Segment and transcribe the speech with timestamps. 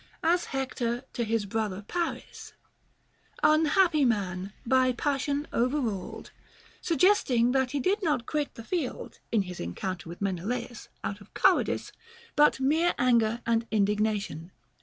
[0.23, 2.53] As Hector to his brother Paris,
[3.43, 6.33] Unhappy man, by passion overruled; t
[6.81, 11.35] suggesting that he did not quit the field, in his encounter with Menelaus, out of
[11.35, 11.91] cowardice,
[12.35, 14.49] but mere anger and in dignation.